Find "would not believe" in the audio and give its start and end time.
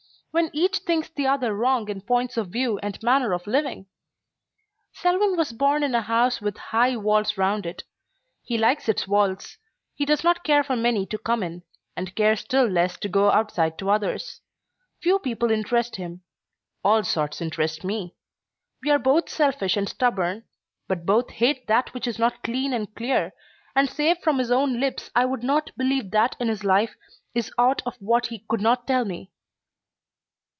25.25-26.11